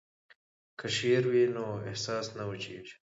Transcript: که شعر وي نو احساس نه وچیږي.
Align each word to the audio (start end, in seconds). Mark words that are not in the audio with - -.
که 0.79 0.87
شعر 0.97 1.23
وي 1.31 1.43
نو 1.55 1.65
احساس 1.89 2.25
نه 2.37 2.43
وچیږي. 2.49 2.93